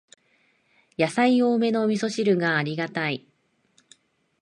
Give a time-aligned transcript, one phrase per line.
[0.97, 3.27] やさい多めのみそ汁がありがたい